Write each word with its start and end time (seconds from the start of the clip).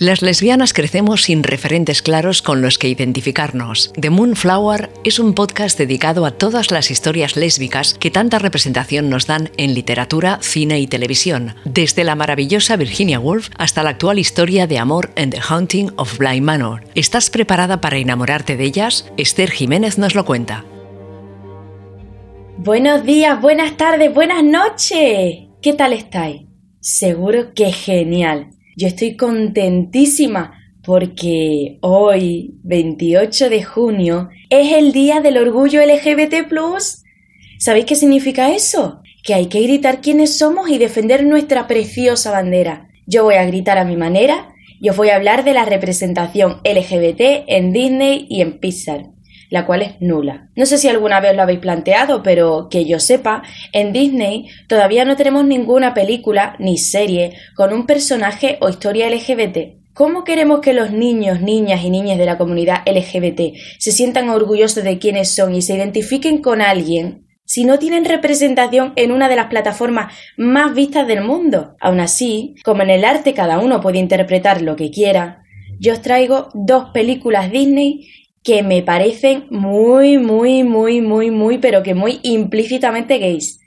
Las 0.00 0.22
lesbianas 0.22 0.72
crecemos 0.72 1.24
sin 1.24 1.42
referentes 1.42 2.00
claros 2.00 2.40
con 2.40 2.62
los 2.62 2.78
que 2.78 2.88
identificarnos. 2.88 3.92
The 4.00 4.08
Moonflower 4.08 4.88
es 5.04 5.18
un 5.18 5.34
podcast 5.34 5.76
dedicado 5.76 6.24
a 6.24 6.30
todas 6.30 6.70
las 6.70 6.90
historias 6.90 7.36
lésbicas 7.36 7.98
que 8.00 8.10
tanta 8.10 8.38
representación 8.38 9.10
nos 9.10 9.26
dan 9.26 9.50
en 9.58 9.74
literatura, 9.74 10.38
cine 10.40 10.80
y 10.80 10.86
televisión, 10.86 11.54
desde 11.66 12.04
la 12.04 12.14
maravillosa 12.14 12.76
Virginia 12.76 13.20
Woolf 13.20 13.50
hasta 13.58 13.82
la 13.82 13.90
actual 13.90 14.18
historia 14.18 14.66
de 14.66 14.78
amor 14.78 15.10
en 15.16 15.28
The 15.28 15.40
Haunting 15.46 15.92
of 15.96 16.16
Blind 16.16 16.46
Manor. 16.46 16.82
¿Estás 16.94 17.28
preparada 17.28 17.82
para 17.82 17.98
enamorarte 17.98 18.56
de 18.56 18.64
ellas? 18.64 19.04
Esther 19.18 19.50
Jiménez 19.50 19.98
nos 19.98 20.14
lo 20.14 20.24
cuenta. 20.24 20.64
Buenos 22.56 23.04
días, 23.04 23.38
buenas 23.38 23.76
tardes, 23.76 24.14
buenas 24.14 24.42
noches. 24.44 25.50
¿Qué 25.60 25.74
tal 25.74 25.92
estáis? 25.92 26.46
Seguro 26.80 27.52
que 27.52 27.70
genial. 27.70 28.52
Yo 28.80 28.88
estoy 28.88 29.14
contentísima 29.14 30.54
porque 30.82 31.76
hoy, 31.82 32.54
28 32.62 33.50
de 33.50 33.62
junio, 33.62 34.30
es 34.48 34.72
el 34.72 34.92
Día 34.92 35.20
del 35.20 35.36
Orgullo 35.36 35.84
LGBT⁇ 35.84 36.48
¿Sabéis 37.58 37.84
qué 37.84 37.94
significa 37.94 38.54
eso? 38.54 39.02
Que 39.22 39.34
hay 39.34 39.48
que 39.48 39.60
gritar 39.60 40.00
quiénes 40.00 40.38
somos 40.38 40.70
y 40.70 40.78
defender 40.78 41.26
nuestra 41.26 41.66
preciosa 41.66 42.30
bandera. 42.30 42.88
Yo 43.06 43.22
voy 43.24 43.34
a 43.34 43.44
gritar 43.44 43.76
a 43.76 43.84
mi 43.84 43.98
manera 43.98 44.54
y 44.80 44.88
os 44.88 44.96
voy 44.96 45.10
a 45.10 45.16
hablar 45.16 45.44
de 45.44 45.52
la 45.52 45.66
representación 45.66 46.62
LGBT 46.64 47.44
en 47.48 47.74
Disney 47.74 48.26
y 48.30 48.40
en 48.40 48.60
Pixar 48.60 49.10
la 49.50 49.66
cual 49.66 49.82
es 49.82 50.00
nula. 50.00 50.48
No 50.56 50.64
sé 50.64 50.78
si 50.78 50.88
alguna 50.88 51.20
vez 51.20 51.36
lo 51.36 51.42
habéis 51.42 51.58
planteado, 51.58 52.22
pero 52.22 52.68
que 52.70 52.86
yo 52.86 52.98
sepa, 52.98 53.42
en 53.72 53.92
Disney 53.92 54.46
todavía 54.68 55.04
no 55.04 55.16
tenemos 55.16 55.44
ninguna 55.44 55.92
película 55.92 56.56
ni 56.58 56.78
serie 56.78 57.34
con 57.54 57.72
un 57.72 57.84
personaje 57.86 58.58
o 58.60 58.68
historia 58.68 59.10
LGBT. 59.10 59.80
¿Cómo 59.92 60.24
queremos 60.24 60.60
que 60.60 60.72
los 60.72 60.92
niños, 60.92 61.40
niñas 61.40 61.82
y 61.84 61.90
niñas 61.90 62.16
de 62.16 62.24
la 62.24 62.38
comunidad 62.38 62.82
LGBT 62.86 63.56
se 63.78 63.92
sientan 63.92 64.30
orgullosos 64.30 64.84
de 64.84 64.98
quiénes 64.98 65.34
son 65.34 65.54
y 65.54 65.62
se 65.62 65.74
identifiquen 65.74 66.40
con 66.40 66.62
alguien 66.62 67.26
si 67.44 67.64
no 67.64 67.80
tienen 67.80 68.04
representación 68.04 68.92
en 68.94 69.10
una 69.10 69.28
de 69.28 69.34
las 69.34 69.48
plataformas 69.48 70.14
más 70.36 70.74
vistas 70.74 71.08
del 71.08 71.22
mundo? 71.22 71.74
Aún 71.80 71.98
así, 71.98 72.54
como 72.64 72.82
en 72.82 72.90
el 72.90 73.04
arte 73.04 73.34
cada 73.34 73.58
uno 73.58 73.80
puede 73.80 73.98
interpretar 73.98 74.62
lo 74.62 74.76
que 74.76 74.92
quiera, 74.92 75.42
yo 75.80 75.94
os 75.94 76.02
traigo 76.02 76.50
dos 76.54 76.90
películas 76.90 77.50
Disney 77.50 78.06
que 78.42 78.62
me 78.62 78.82
parecen 78.82 79.46
muy, 79.50 80.18
muy, 80.18 80.64
muy, 80.64 81.00
muy, 81.00 81.30
muy, 81.30 81.58
pero 81.58 81.82
que 81.82 81.94
muy 81.94 82.20
implícitamente 82.22 83.18
gays. 83.18 83.60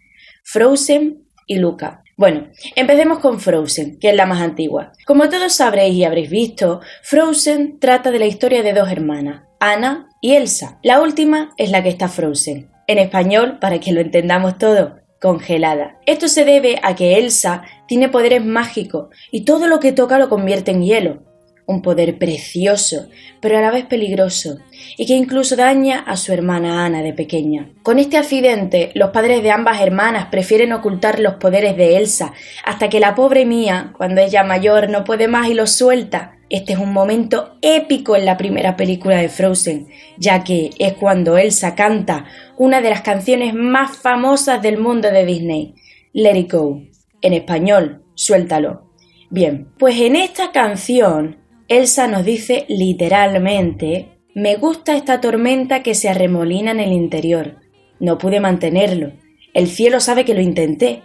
Frozen 0.43 1.25
y 1.47 1.57
Luca. 1.57 2.03
Bueno, 2.16 2.47
empecemos 2.75 3.19
con 3.19 3.39
Frozen, 3.39 3.97
que 3.99 4.09
es 4.09 4.16
la 4.16 4.25
más 4.25 4.41
antigua. 4.41 4.91
Como 5.05 5.29
todos 5.29 5.53
sabréis 5.53 5.95
y 5.95 6.03
habréis 6.03 6.29
visto, 6.29 6.81
Frozen 7.01 7.79
trata 7.79 8.11
de 8.11 8.19
la 8.19 8.27
historia 8.27 8.61
de 8.61 8.73
dos 8.73 8.91
hermanas, 8.91 9.44
Anna 9.59 10.09
y 10.21 10.33
Elsa. 10.33 10.79
La 10.83 11.01
última 11.01 11.53
es 11.57 11.71
la 11.71 11.81
que 11.81 11.89
está 11.89 12.09
Frozen. 12.09 12.69
En 12.88 12.97
español, 12.97 13.57
para 13.59 13.79
que 13.79 13.94
lo 13.94 14.01
entendamos 14.01 14.57
todo, 14.57 14.97
congelada. 15.21 15.97
Esto 16.05 16.27
se 16.27 16.45
debe 16.45 16.79
a 16.83 16.95
que 16.95 17.17
Elsa 17.17 17.63
tiene 17.88 18.09
poderes 18.09 18.44
mágicos 18.44 19.07
y 19.31 19.45
todo 19.45 19.67
lo 19.67 19.79
que 19.79 19.91
toca 19.91 20.19
lo 20.19 20.29
convierte 20.29 20.71
en 20.71 20.83
hielo 20.83 21.33
un 21.66 21.81
poder 21.81 22.17
precioso, 22.17 23.08
pero 23.39 23.58
a 23.58 23.61
la 23.61 23.72
vez 23.72 23.86
peligroso, 23.86 24.58
y 24.97 25.06
que 25.06 25.14
incluso 25.14 25.56
daña 25.56 26.00
a 26.00 26.17
su 26.17 26.33
hermana 26.33 26.86
Ana 26.86 27.02
de 27.02 27.14
pequeña. 27.14 27.69
Con 27.83 28.00
este 28.00 28.17
accidente, 28.17 28.92
los 28.95 29.11
padres 29.11 29.44
de 29.44 29.52
ambas 29.52 29.81
hermanas 29.81 30.28
prefieren 30.30 30.73
ocultar 30.73 31.19
los 31.19 31.36
poderes 31.36 31.78
de 31.78 31.97
Elsa, 31.97 32.34
hasta 32.66 32.89
que 32.89 33.00
la 33.00 33.16
pobre 33.16 33.45
mía, 33.45 33.94
cuando 33.97 34.22
ella 34.22 34.44
mayor, 34.44 34.89
no 34.89 35.03
puede 35.03 35.28
más 35.28 35.47
y 35.47 35.53
los 35.53 35.72
suelta. 35.72 36.38
Este 36.50 36.73
es 36.73 36.80
un 36.80 36.94
momento 36.94 37.58
épico 37.61 38.16
en 38.16 38.25
la 38.25 38.38
primera 38.38 38.75
película 38.75 39.17
de 39.17 39.30
Frozen, 39.30 39.88
ya 40.17 40.44
que 40.44 40.69
es 40.78 40.94
cuando 40.94 41.38
Elsa 41.38 41.73
canta 41.73 42.25
una 42.58 42.81
de 42.81 42.89
las 42.89 43.02
canciones 43.02 43.53
más 43.53 43.97
famosas 43.97 44.62
del 44.62 44.78
mundo 44.78 45.09
de 45.09 45.25
Disney, 45.25 45.75
Let 46.12 46.38
It 46.38 46.51
Go. 46.51 46.84
En 47.22 47.34
español, 47.34 48.03
suéltalo. 48.16 48.91
Bien, 49.30 49.69
pues 49.80 50.00
en 50.00 50.16
esta 50.16 50.51
canción 50.51 51.43
Elsa 51.78 52.07
nos 52.07 52.23
dice 52.23 52.66
literalmente, 52.69 54.19
me 54.35 54.57
gusta 54.57 54.95
esta 54.95 55.19
tormenta 55.22 55.81
que 55.81 55.95
se 55.95 56.07
arremolina 56.07 56.69
en 56.69 56.79
el 56.79 56.91
interior. 56.91 57.61
No 58.00 58.19
pude 58.19 58.39
mantenerlo. 58.39 59.13
El 59.56 59.67
cielo 59.67 60.00
sabe 60.00 60.23
que 60.23 60.35
lo 60.35 60.41
intenté. 60.41 61.01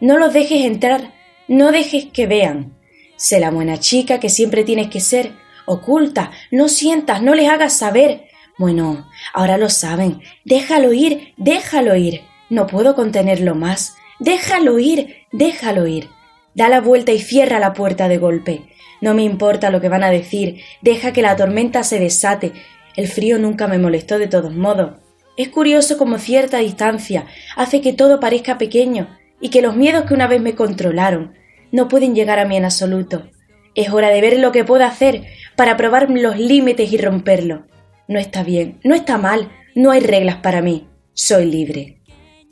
No 0.00 0.16
los 0.16 0.32
dejes 0.32 0.64
entrar, 0.64 1.12
no 1.48 1.70
dejes 1.70 2.06
que 2.06 2.26
vean. 2.26 2.78
Sé 3.16 3.40
la 3.40 3.50
buena 3.50 3.78
chica 3.78 4.18
que 4.18 4.30
siempre 4.30 4.64
tienes 4.64 4.88
que 4.88 5.00
ser. 5.00 5.32
Oculta, 5.66 6.30
no 6.50 6.68
sientas, 6.68 7.20
no 7.20 7.34
les 7.34 7.50
hagas 7.50 7.76
saber. 7.76 8.28
Bueno, 8.56 9.06
ahora 9.34 9.58
lo 9.58 9.68
saben. 9.68 10.22
Déjalo 10.46 10.94
ir, 10.94 11.34
déjalo 11.36 11.94
ir. 11.94 12.22
No 12.48 12.66
puedo 12.66 12.94
contenerlo 12.94 13.54
más. 13.54 13.96
Déjalo 14.18 14.78
ir, 14.78 15.26
déjalo 15.30 15.86
ir. 15.86 16.08
Da 16.54 16.70
la 16.70 16.80
vuelta 16.80 17.12
y 17.12 17.18
cierra 17.18 17.58
la 17.58 17.74
puerta 17.74 18.08
de 18.08 18.16
golpe. 18.16 18.75
No 19.00 19.14
me 19.14 19.22
importa 19.22 19.70
lo 19.70 19.80
que 19.80 19.88
van 19.88 20.04
a 20.04 20.10
decir, 20.10 20.60
deja 20.82 21.12
que 21.12 21.22
la 21.22 21.36
tormenta 21.36 21.82
se 21.82 21.98
desate. 21.98 22.52
El 22.96 23.08
frío 23.08 23.38
nunca 23.38 23.66
me 23.66 23.78
molestó 23.78 24.18
de 24.18 24.26
todos 24.26 24.54
modos. 24.54 24.94
Es 25.36 25.48
curioso 25.48 25.98
como 25.98 26.18
cierta 26.18 26.58
distancia 26.58 27.26
hace 27.56 27.80
que 27.82 27.92
todo 27.92 28.20
parezca 28.20 28.56
pequeño 28.56 29.08
y 29.40 29.50
que 29.50 29.60
los 29.60 29.76
miedos 29.76 30.04
que 30.04 30.14
una 30.14 30.26
vez 30.26 30.40
me 30.40 30.54
controlaron 30.54 31.34
no 31.72 31.88
pueden 31.88 32.14
llegar 32.14 32.38
a 32.38 32.46
mí 32.46 32.56
en 32.56 32.64
absoluto. 32.64 33.28
Es 33.74 33.90
hora 33.90 34.08
de 34.08 34.22
ver 34.22 34.38
lo 34.38 34.50
que 34.52 34.64
puedo 34.64 34.84
hacer 34.84 35.24
para 35.54 35.76
probar 35.76 36.08
los 36.10 36.38
límites 36.38 36.90
y 36.90 36.96
romperlo. 36.96 37.66
No 38.08 38.18
está 38.18 38.42
bien, 38.42 38.78
no 38.82 38.94
está 38.94 39.18
mal, 39.18 39.50
no 39.74 39.90
hay 39.90 40.00
reglas 40.00 40.36
para 40.36 40.62
mí. 40.62 40.88
Soy 41.12 41.44
libre. 41.44 41.98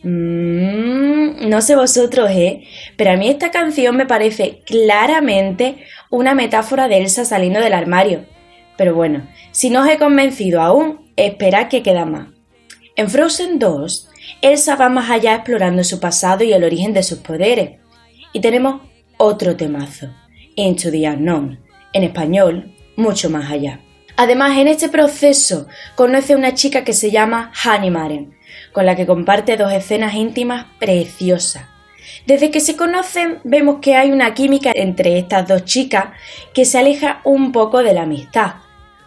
Mmm, 0.05 1.49
no 1.49 1.63
sé 1.63 1.77
vosotros, 1.77 2.31
¿eh? 2.31 2.65
Pero 2.97 3.13
a 3.13 3.17
mí 3.17 3.29
esta 3.29 3.51
canción 3.51 3.97
me 3.97 4.07
parece 4.07 4.61
claramente 4.67 5.85
una 6.11 6.35
metáfora 6.35 6.89
de 6.89 6.99
Elsa 6.99 7.25
saliendo 7.25 7.61
del 7.61 7.73
armario. 7.73 8.27
Pero 8.77 8.95
bueno, 8.95 9.27
si 9.51 9.71
no 9.71 9.83
os 9.83 9.89
he 9.89 9.99
convencido 9.99 10.61
aún, 10.61 11.11
esperad 11.17 11.69
que 11.69 11.83
queda 11.83 12.05
más. 12.05 12.29
En 12.97 13.09
Frozen 13.09 13.59
2, 13.59 14.11
Elsa 14.43 14.77
va 14.77 14.89
más 14.89 15.11
allá 15.11 15.37
explorando 15.37 15.83
su 15.85 16.01
pasado 16.01 16.45
y 16.45 16.53
el 16.53 16.65
origen 16.65 16.93
de 16.93 17.03
sus 17.03 17.19
poderes. 17.19 17.81
Y 18.33 18.41
tenemos 18.41 18.83
otro 19.17 19.57
temazo, 19.57 20.11
Into 20.55 20.91
the 20.91 21.09
Unknown, 21.09 21.61
en 21.93 22.03
español, 22.03 22.75
mucho 22.97 23.31
más 23.31 23.51
allá. 23.51 23.81
Además, 24.17 24.57
en 24.59 24.69
este 24.69 24.89
proceso 24.89 25.67
conoce 25.97 26.35
a 26.35 26.37
una 26.37 26.55
chica 26.55 26.85
que 26.85 26.93
se 26.93 27.11
llama 27.11 27.53
Honey 27.65 27.91
Maren, 27.91 28.37
con 28.73 28.87
la 28.87 28.95
que 28.95 29.07
comparte 29.07 29.57
dos 29.57 29.73
escenas 29.73 30.15
íntimas 30.15 30.67
preciosas. 30.79 31.65
Desde 32.27 32.51
que 32.51 32.61
se 32.61 32.77
conocen 32.77 33.41
vemos 33.45 33.79
que 33.81 33.97
hay 33.97 34.13
una 34.13 34.35
química 34.35 34.73
entre 34.75 35.19
estas 35.19 35.49
dos 35.49 35.65
chicas 35.65 36.07
que 36.53 36.65
se 36.65 36.79
aleja 36.79 37.21
un 37.25 37.51
poco 37.53 37.83
de 37.83 37.93
la 37.93 38.03
amistad. 38.03 38.55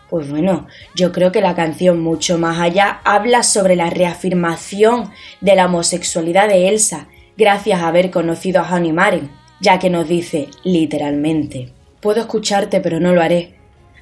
Pues 0.09 0.29
bueno, 0.29 0.67
yo 0.95 1.11
creo 1.11 1.31
que 1.31 1.41
la 1.41 1.55
canción 1.55 1.99
Mucho 1.99 2.37
más 2.37 2.59
allá 2.59 3.01
habla 3.03 3.43
sobre 3.43 3.75
la 3.75 3.89
reafirmación 3.89 5.11
de 5.41 5.55
la 5.55 5.65
homosexualidad 5.65 6.47
de 6.47 6.69
Elsa 6.69 7.07
gracias 7.37 7.81
a 7.81 7.87
haber 7.87 8.09
conocido 8.09 8.61
a 8.61 8.73
Honey 8.73 8.93
Maren, 8.93 9.29
ya 9.59 9.79
que 9.79 9.89
nos 9.89 10.07
dice 10.07 10.49
literalmente, 10.63 11.73
puedo 12.01 12.21
escucharte 12.21 12.79
pero 12.81 12.99
no 12.99 13.13
lo 13.13 13.21
haré. 13.21 13.56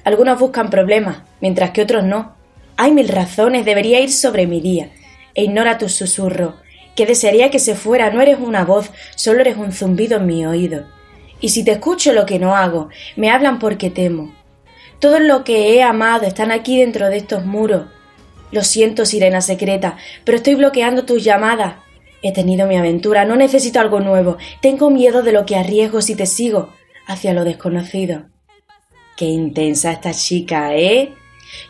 Algunos 0.06 0.38
buscan 0.38 0.70
problemas, 0.70 1.22
mientras 1.40 1.72
que 1.72 1.82
otros 1.82 2.04
no. 2.04 2.36
Hay 2.76 2.92
mil 2.92 3.08
razones, 3.08 3.64
debería 3.64 3.98
ir 3.98 4.12
sobre 4.12 4.46
mi 4.46 4.60
día 4.60 4.90
e 5.34 5.42
ignora 5.42 5.78
tu 5.78 5.88
susurro, 5.88 6.54
que 6.94 7.06
desearía 7.06 7.50
que 7.50 7.58
se 7.58 7.74
fuera, 7.74 8.12
no 8.12 8.20
eres 8.20 8.38
una 8.38 8.64
voz, 8.64 8.92
solo 9.16 9.40
eres 9.40 9.56
un 9.56 9.72
zumbido 9.72 10.18
en 10.18 10.26
mi 10.26 10.46
oído. 10.46 10.84
Y 11.40 11.48
si 11.48 11.64
te 11.64 11.72
escucho 11.72 12.12
lo 12.12 12.24
que 12.24 12.38
no 12.38 12.54
hago, 12.54 12.88
me 13.16 13.32
hablan 13.32 13.58
porque 13.58 13.90
temo. 13.90 14.32
Todo 15.00 15.18
lo 15.18 15.42
que 15.42 15.74
he 15.74 15.82
amado 15.82 16.24
están 16.24 16.52
aquí 16.52 16.78
dentro 16.78 17.08
de 17.08 17.16
estos 17.16 17.44
muros. 17.44 17.88
Lo 18.52 18.62
siento, 18.62 19.06
sirena 19.06 19.40
secreta, 19.40 19.96
pero 20.22 20.36
estoy 20.36 20.54
bloqueando 20.54 21.04
tus 21.04 21.24
llamadas. 21.24 21.78
He 22.22 22.32
tenido 22.32 22.68
mi 22.68 22.76
aventura, 22.76 23.24
no 23.24 23.34
necesito 23.34 23.80
algo 23.80 23.98
nuevo. 23.98 24.36
Tengo 24.62 24.88
miedo 24.88 25.24
de 25.24 25.32
lo 25.32 25.44
que 25.46 25.56
arriesgo 25.56 26.00
si 26.00 26.14
te 26.14 26.26
sigo 26.26 26.68
hacia 27.08 27.34
lo 27.34 27.42
desconocido. 27.42 28.35
Qué 29.16 29.24
intensa 29.24 29.92
esta 29.92 30.12
chica, 30.12 30.76
¿eh? 30.76 31.14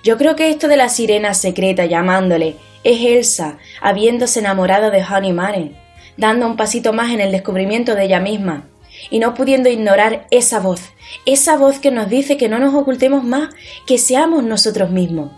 Yo 0.03 0.19
creo 0.19 0.35
que 0.35 0.51
esto 0.51 0.67
de 0.67 0.77
la 0.77 0.89
sirena 0.89 1.33
secreta 1.33 1.87
llamándole 1.87 2.57
es 2.83 3.01
Elsa, 3.05 3.59
habiéndose 3.81 4.41
enamorado 4.41 4.91
de 4.91 5.05
Honey 5.05 5.33
Maren, 5.33 5.77
dando 6.17 6.47
un 6.47 6.57
pasito 6.57 6.93
más 6.93 7.13
en 7.13 7.21
el 7.21 7.31
descubrimiento 7.31 7.95
de 7.95 8.05
ella 8.05 8.19
misma, 8.19 8.69
y 9.11 9.21
no 9.21 9.35
pudiendo 9.35 9.69
ignorar 9.69 10.27
esa 10.33 10.59
voz, 10.59 10.81
esa 11.25 11.57
voz 11.57 11.79
que 11.79 11.93
nos 11.93 12.09
dice 12.09 12.37
que 12.37 12.49
no 12.49 12.59
nos 12.59 12.75
ocultemos 12.75 13.23
más, 13.23 13.55
que 13.87 13.99
seamos 13.99 14.43
nosotros 14.43 14.91
mismos. 14.91 15.31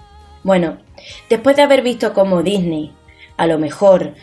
Bueno, 0.43 0.79
después 1.29 1.57
de 1.57 1.63
haber 1.63 1.83
visto 1.83 2.15
cómo 2.15 2.43
Disney, 2.43 2.91
a 3.37 3.47
lo 3.47 3.59
mejor, 3.59 4.15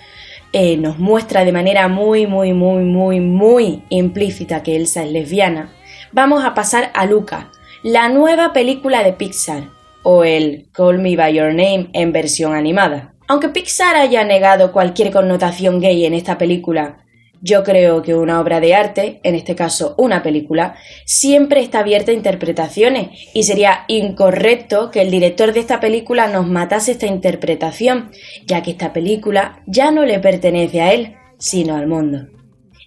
eh, 0.54 0.78
nos 0.78 0.98
muestra 0.98 1.46
de 1.46 1.52
manera 1.52 1.88
muy, 1.88 2.26
muy, 2.26 2.52
muy, 2.52 2.84
muy, 2.84 3.20
muy 3.20 3.84
implícita 3.90 4.64
que 4.64 4.76
Elsa 4.76 5.04
es 5.04 5.12
lesbiana, 5.12 5.72
vamos 6.12 6.44
a 6.44 6.56
pasar 6.56 6.92
a 6.96 7.06
Luca, 7.06 7.52
la 7.86 8.10
nueva 8.10 8.52
película 8.52 9.04
de 9.04 9.14
Pixar, 9.14 9.70
o 10.02 10.24
el 10.24 10.70
Call 10.72 10.98
Me 10.98 11.16
By 11.16 11.36
Your 11.36 11.50
Name 11.50 11.92
en 11.94 12.12
versión 12.12 12.56
animada. 12.56 13.14
Aunque 13.28 13.50
Pixar 13.50 13.96
haya 13.96 14.24
negado 14.24 14.72
cualquier 14.72 15.12
connotación 15.12 15.80
gay 15.80 16.04
en 16.04 16.16
esta 16.16 16.40
película, 16.40 17.06
yo 17.42 17.64
creo 17.64 18.02
que 18.02 18.16
una 18.16 18.42
obra 18.42 18.60
de 18.60 18.74
arte, 18.74 19.20
en 19.22 19.36
este 19.36 19.54
caso 19.54 19.94
una 20.00 20.24
película, 20.24 20.76
siempre 21.06 21.62
está 21.62 21.82
abierta 21.82 22.10
a 22.10 22.16
interpretaciones 22.16 23.10
y 23.36 23.44
sería 23.44 23.86
incorrecto 23.88 24.90
que 24.90 25.02
el 25.02 25.12
director 25.12 25.54
de 25.54 25.60
esta 25.60 25.80
película 25.80 26.28
nos 26.28 26.48
matase 26.48 26.94
esta 26.94 27.06
interpretación, 27.06 28.10
ya 28.48 28.64
que 28.64 28.72
esta 28.72 28.94
película 28.94 29.62
ya 29.68 29.92
no 29.92 30.06
le 30.06 30.18
pertenece 30.18 30.82
a 30.82 30.92
él, 30.92 31.18
sino 31.38 31.76
al 31.76 31.86
mundo. 31.86 32.30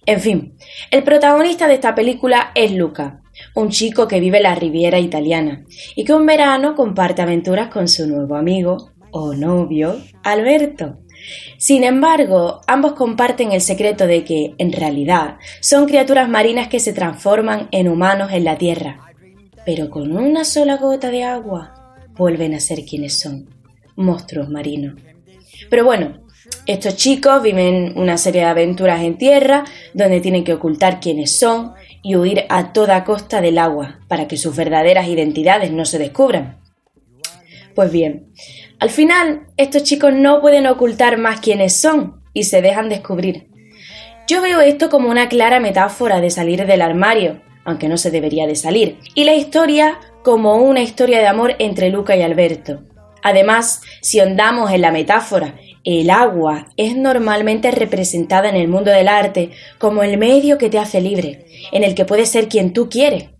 En 0.06 0.18
fin, 0.18 0.56
el 0.90 1.04
protagonista 1.04 1.68
de 1.68 1.74
esta 1.74 1.94
película 1.94 2.50
es 2.56 2.72
Luca, 2.72 3.20
un 3.55 3.70
chico 3.70 4.08
que 4.08 4.20
vive 4.20 4.40
la 4.40 4.55
Riviera 4.55 4.99
italiana 4.99 5.64
y 5.94 6.05
que 6.05 6.14
un 6.14 6.26
verano 6.26 6.75
comparte 6.75 7.23
aventuras 7.23 7.69
con 7.69 7.88
su 7.88 8.06
nuevo 8.06 8.37
amigo 8.37 8.93
o 9.11 9.35
novio, 9.35 9.99
Alberto. 10.23 10.99
Sin 11.56 11.82
embargo, 11.85 12.61
ambos 12.67 12.93
comparten 12.93 13.52
el 13.52 13.61
secreto 13.61 14.06
de 14.06 14.25
que, 14.25 14.55
en 14.58 14.73
realidad, 14.73 15.37
son 15.61 15.87
criaturas 15.87 16.29
marinas 16.29 16.69
que 16.69 16.81
se 16.81 16.93
transforman 16.93 17.69
en 17.73 17.88
humanos 17.88 18.31
en 18.32 18.44
la 18.44 18.56
Tierra, 18.56 19.00
pero 19.67 19.90
con 19.90 20.17
una 20.17 20.44
sola 20.44 20.76
gota 20.76 21.11
de 21.11 21.25
agua 21.25 21.96
vuelven 22.17 22.55
a 22.55 22.61
ser 22.61 22.85
quienes 22.85 23.19
son, 23.19 23.49
monstruos 23.96 24.49
marinos. 24.49 24.94
Pero 25.69 25.85
bueno, 25.85 26.20
estos 26.67 26.96
chicos 26.96 27.43
viven 27.43 27.94
una 27.96 28.17
serie 28.17 28.43
de 28.43 28.46
aventuras 28.46 29.02
en 29.02 29.19
tierra 29.19 29.64
donde 29.94 30.20
tienen 30.20 30.44
que 30.44 30.55
ocultar 30.55 31.00
quiénes 31.00 31.38
son 31.38 31.73
y 32.02 32.16
huir 32.16 32.44
a 32.48 32.72
toda 32.72 33.04
costa 33.04 33.40
del 33.40 33.58
agua 33.58 34.00
para 34.08 34.28
que 34.28 34.36
sus 34.36 34.56
verdaderas 34.56 35.08
identidades 35.08 35.72
no 35.72 35.84
se 35.84 35.98
descubran. 35.98 36.58
Pues 37.74 37.92
bien, 37.92 38.32
al 38.80 38.90
final, 38.90 39.46
estos 39.56 39.82
chicos 39.82 40.12
no 40.12 40.40
pueden 40.40 40.66
ocultar 40.66 41.18
más 41.18 41.40
quiénes 41.40 41.80
son 41.80 42.22
y 42.32 42.44
se 42.44 42.62
dejan 42.62 42.88
descubrir. 42.88 43.48
Yo 44.26 44.42
veo 44.42 44.60
esto 44.60 44.90
como 44.90 45.08
una 45.08 45.28
clara 45.28 45.58
metáfora 45.58 46.20
de 46.20 46.30
salir 46.30 46.66
del 46.66 46.82
armario, 46.82 47.40
aunque 47.64 47.88
no 47.88 47.96
se 47.96 48.10
debería 48.10 48.46
de 48.46 48.56
salir, 48.56 48.98
y 49.14 49.24
la 49.24 49.34
historia 49.34 49.98
como 50.22 50.56
una 50.56 50.80
historia 50.82 51.18
de 51.18 51.26
amor 51.26 51.56
entre 51.58 51.90
Luca 51.90 52.16
y 52.16 52.22
Alberto. 52.22 52.82
Además, 53.22 53.82
si 54.02 54.20
ondamos 54.20 54.70
en 54.70 54.82
la 54.82 54.92
metáfora, 54.92 55.54
el 55.96 56.11
agua 56.11 56.67
es 56.76 56.94
normalmente 56.96 57.70
representada 57.70 58.50
en 58.50 58.56
el 58.56 58.69
mundo 58.69 58.90
del 58.90 59.08
arte 59.08 59.52
como 59.79 60.02
el 60.02 60.19
medio 60.19 60.58
que 60.58 60.69
te 60.69 60.79
hace 60.79 61.00
libre, 61.00 61.46
en 61.73 61.82
el 61.82 61.94
que 61.94 62.05
puedes 62.05 62.29
ser 62.29 62.49
quien 62.49 62.75
tú 62.75 62.90
quieres. 62.90 63.31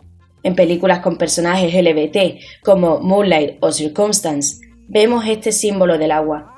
En 0.43 0.55
películas 0.55 1.01
con 1.01 1.19
personajes 1.19 1.75
LGBT 1.75 2.41
como 2.65 3.01
Moonlight 3.01 3.59
o 3.61 3.71
Circumstance, 3.71 4.67
vemos 4.89 5.27
este 5.27 5.53
símbolo 5.53 5.99
del 5.99 6.11
agua. 6.11 6.57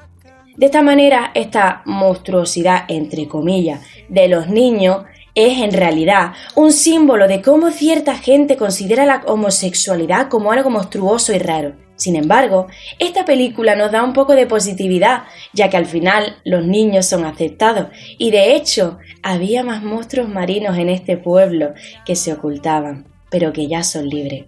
De 0.56 0.66
esta 0.66 0.80
manera, 0.80 1.32
esta 1.34 1.82
monstruosidad, 1.86 2.84
entre 2.86 3.26
comillas, 3.26 3.80
de 4.08 4.28
los 4.28 4.46
niños 4.46 5.04
es 5.34 5.58
en 5.58 5.72
realidad 5.72 6.34
un 6.54 6.72
símbolo 6.72 7.26
de 7.26 7.42
cómo 7.42 7.70
cierta 7.70 8.16
gente 8.16 8.56
considera 8.56 9.06
la 9.06 9.22
homosexualidad 9.26 10.28
como 10.28 10.52
algo 10.52 10.70
monstruoso 10.70 11.32
y 11.32 11.38
raro. 11.38 11.74
Sin 12.00 12.16
embargo, 12.16 12.66
esta 12.98 13.26
película 13.26 13.74
nos 13.76 13.92
da 13.92 14.02
un 14.02 14.14
poco 14.14 14.34
de 14.34 14.46
positividad, 14.46 15.24
ya 15.52 15.68
que 15.68 15.76
al 15.76 15.84
final 15.84 16.38
los 16.44 16.64
niños 16.64 17.04
son 17.04 17.26
aceptados 17.26 17.88
y 18.16 18.30
de 18.30 18.56
hecho 18.56 18.96
había 19.22 19.62
más 19.62 19.82
monstruos 19.82 20.26
marinos 20.26 20.78
en 20.78 20.88
este 20.88 21.18
pueblo 21.18 21.74
que 22.06 22.16
se 22.16 22.32
ocultaban, 22.32 23.06
pero 23.30 23.52
que 23.52 23.68
ya 23.68 23.82
son 23.82 24.08
libres. 24.08 24.46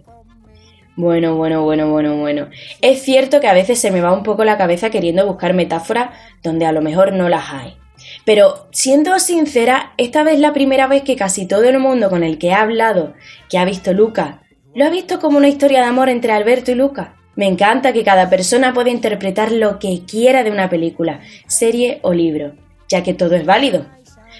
Bueno, 0.95 1.35
bueno, 1.35 1.61
bueno, 1.61 1.91
bueno, 1.91 2.17
bueno. 2.17 2.47
Es 2.81 3.03
cierto 3.03 3.39
que 3.39 3.47
a 3.47 3.53
veces 3.53 3.77
se 3.77 3.91
me 3.91 4.01
va 4.01 4.13
un 4.13 4.23
poco 4.23 4.43
la 4.45 4.57
cabeza 4.57 4.89
queriendo 4.89 5.27
buscar 5.27 5.53
metáforas 5.53 6.09
donde 6.41 6.65
a 6.65 6.71
lo 6.71 6.81
mejor 6.81 7.13
no 7.13 7.29
las 7.29 7.53
hay. 7.53 7.77
Pero 8.25 8.67
siendo 8.71 9.19
sincera, 9.19 9.93
esta 9.97 10.23
vez 10.23 10.39
la 10.39 10.53
primera 10.53 10.87
vez 10.87 11.03
que 11.03 11.15
casi 11.15 11.45
todo 11.45 11.65
el 11.65 11.77
mundo 11.77 12.09
con 12.09 12.23
el 12.23 12.39
que 12.39 12.47
he 12.47 12.53
hablado, 12.53 13.13
que 13.47 13.59
ha 13.59 13.65
visto 13.65 13.93
Luca, 13.93 14.41
lo 14.73 14.85
ha 14.85 14.89
visto 14.89 15.19
como 15.19 15.37
una 15.37 15.49
historia 15.49 15.81
de 15.81 15.85
amor 15.85 16.09
entre 16.09 16.31
Alberto 16.31 16.71
y 16.71 16.75
Luca. 16.75 17.13
Me 17.35 17.47
encanta 17.47 17.93
que 17.93 18.03
cada 18.03 18.29
persona 18.29 18.73
pueda 18.73 18.91
interpretar 18.91 19.51
lo 19.51 19.79
que 19.79 20.03
quiera 20.05 20.43
de 20.43 20.51
una 20.51 20.69
película, 20.69 21.21
serie 21.47 21.99
o 22.03 22.13
libro, 22.13 22.53
ya 22.87 23.01
que 23.01 23.13
todo 23.13 23.35
es 23.35 23.45
válido. 23.45 23.85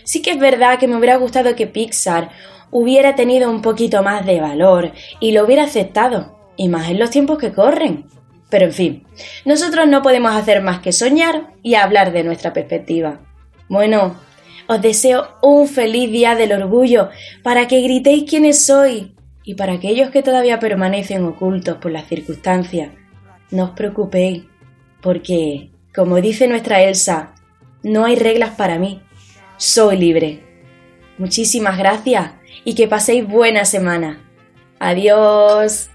Sí 0.04 0.22
que 0.22 0.32
es 0.32 0.40
verdad 0.40 0.78
que 0.78 0.88
me 0.88 0.98
hubiera 0.98 1.16
gustado 1.16 1.56
que 1.56 1.68
Pixar 1.68 2.30
hubiera 2.70 3.16
tenido 3.16 3.50
un 3.50 3.62
poquito 3.62 4.04
más 4.04 4.26
de 4.26 4.42
valor 4.42 4.92
y 5.20 5.32
lo 5.32 5.46
hubiera 5.46 5.64
aceptado, 5.64 6.38
y 6.56 6.70
más 6.70 6.90
en 6.90 7.00
los 7.00 7.10
tiempos 7.10 7.38
que 7.38 7.52
corren. 7.52 8.06
Pero 8.50 8.66
en 8.66 8.74
fin, 8.74 9.08
nosotros 9.46 9.88
no 9.88 10.04
podemos 10.04 10.36
hacer 10.36 10.62
más 10.62 10.80
que 10.80 10.92
soñar 10.92 11.54
y 11.64 11.76
hablar 11.76 12.12
de 12.12 12.24
nuestra 12.24 12.54
perspectiva. 12.54 13.22
Bueno, 13.70 14.16
os 14.68 14.82
deseo 14.82 15.28
un 15.42 15.68
feliz 15.68 16.12
día 16.12 16.36
del 16.36 16.52
orgullo 16.52 17.10
para 17.42 17.68
que 17.68 17.82
gritéis 17.82 18.30
quiénes 18.30 18.66
sois 18.66 19.06
y 19.44 19.56
para 19.56 19.74
aquellos 19.74 20.10
que 20.10 20.24
todavía 20.24 20.60
permanecen 20.60 21.26
ocultos 21.26 21.78
por 21.78 21.92
las 21.92 22.08
circunstancias, 22.08 22.92
no 23.52 23.66
os 23.66 23.70
preocupéis, 23.72 24.44
porque, 25.02 25.72
como 25.94 26.22
dice 26.22 26.48
nuestra 26.48 26.82
Elsa, 26.82 27.36
no 27.84 28.06
hay 28.06 28.16
reglas 28.16 28.52
para 28.52 28.80
mí, 28.80 29.02
soy 29.58 29.98
libre. 29.98 30.44
Muchísimas 31.18 31.78
gracias 31.78 32.32
y 32.64 32.76
que 32.76 32.88
paséis 32.88 33.28
buena 33.28 33.66
semana. 33.66 34.22
Adiós. 34.80 35.93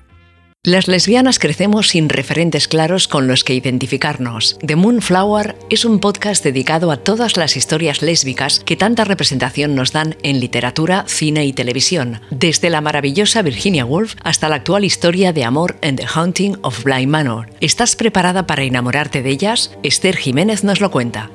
Las 0.65 0.89
lesbianas 0.89 1.39
crecemos 1.39 1.89
sin 1.89 2.09
referentes 2.09 2.67
claros 2.67 3.07
con 3.07 3.29
los 3.29 3.45
que 3.45 3.55
identificarnos. 3.55 4.59
The 4.59 4.75
Moonflower 4.75 5.57
es 5.71 5.85
un 5.85 6.01
podcast 6.01 6.43
dedicado 6.43 6.91
a 6.91 6.97
todas 6.97 7.37
las 7.37 7.57
historias 7.57 8.03
lésbicas 8.03 8.61
que 8.67 8.77
tanta 8.77 9.05
representación 9.05 9.77
nos 9.77 9.93
dan 9.93 10.17
en 10.25 10.41
literatura, 10.41 11.05
cine 11.07 11.47
y 11.47 11.53
televisión, 11.53 12.21
desde 12.31 12.71
la 12.71 12.81
maravillosa 12.81 13.43
Virginia 13.43 13.85
Woolf 13.85 14.17
hasta 14.25 14.49
la 14.49 14.57
actual 14.57 14.85
historia 14.85 15.33
de 15.33 15.45
amor 15.45 15.79
en 15.81 15.95
The 15.95 16.07
Haunting 16.13 16.59
of 16.63 16.83
Bly 16.83 17.07
Manor. 17.07 17.49
¿Estás 17.61 17.95
preparada 17.95 18.49
para 18.49 18.65
enamorarte 18.65 19.23
de 19.23 19.31
ellas? 19.31 19.71
Esther 19.85 20.17
Jiménez 20.17 20.65
nos 20.65 20.81
lo 20.81 20.91
cuenta. 20.91 21.31